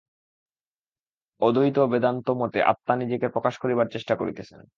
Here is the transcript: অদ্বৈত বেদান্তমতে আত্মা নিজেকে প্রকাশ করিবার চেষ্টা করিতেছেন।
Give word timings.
অদ্বৈত 1.41 1.77
বেদান্তমতে 1.91 2.59
আত্মা 2.63 2.93
নিজেকে 2.95 3.27
প্রকাশ 3.29 3.55
করিবার 3.57 3.87
চেষ্টা 3.87 4.13
করিতেছেন। 4.15 4.61